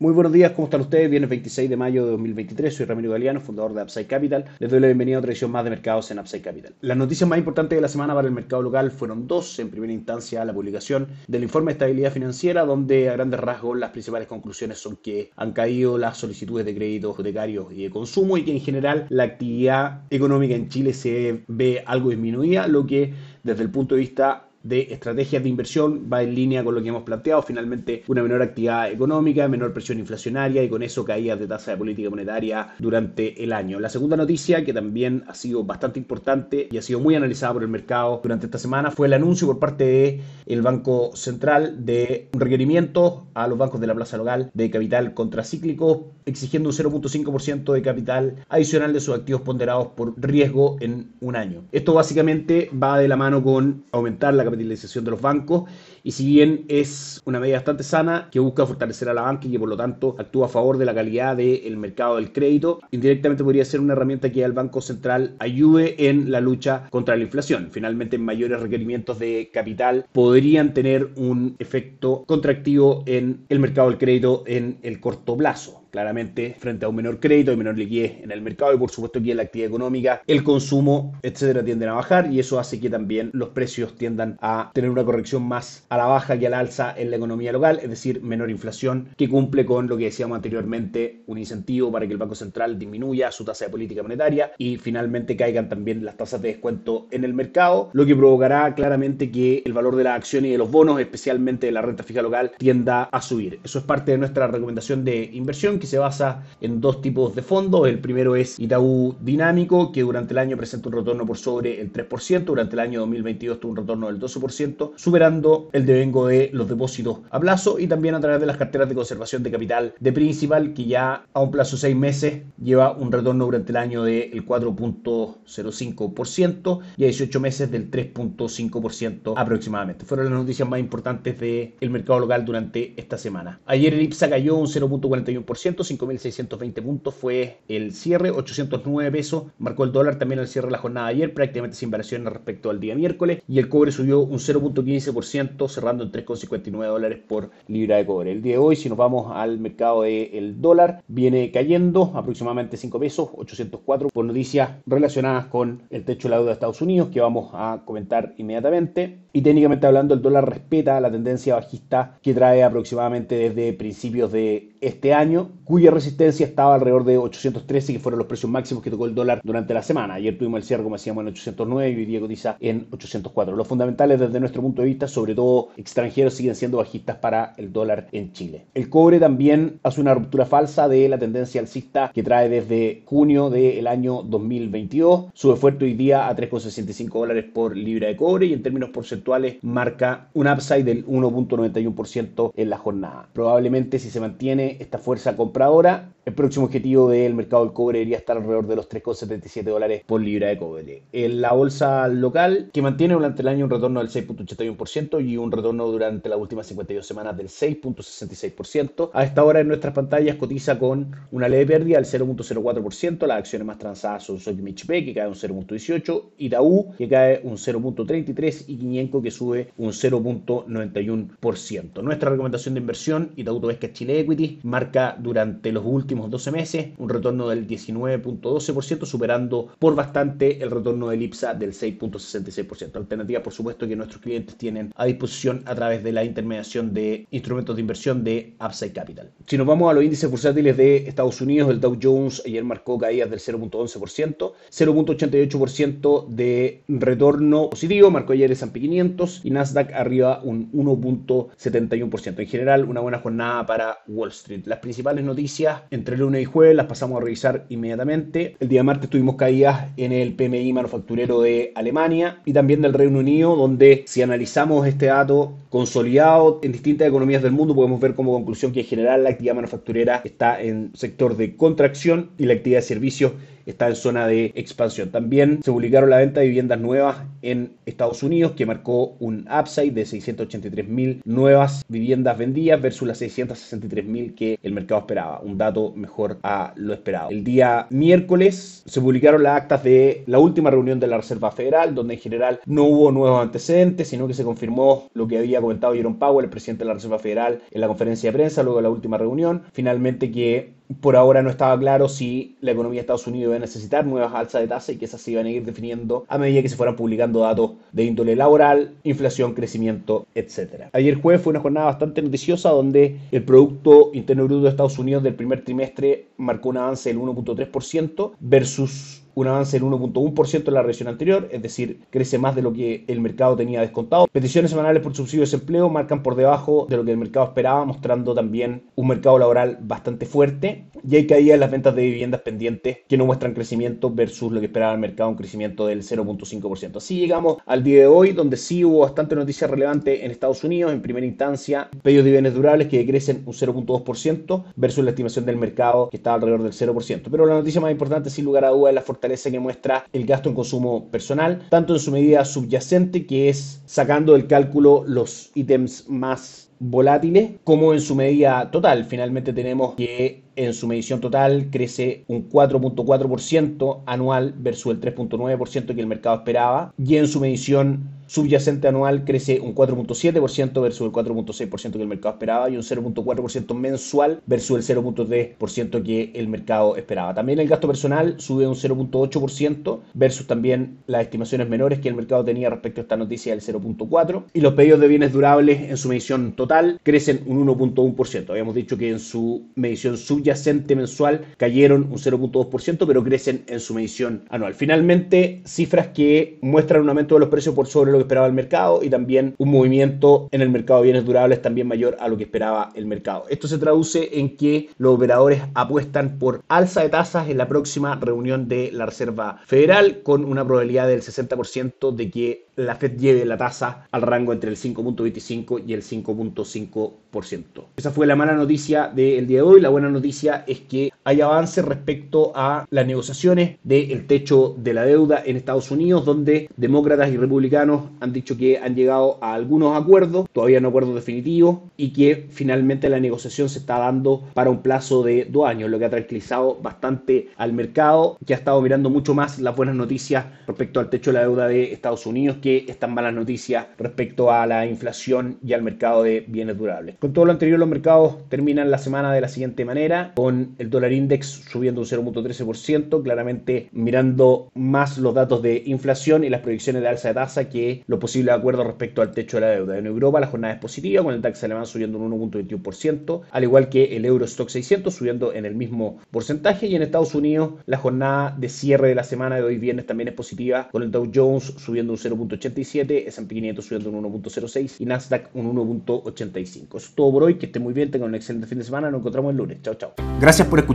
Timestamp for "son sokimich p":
214.24-215.06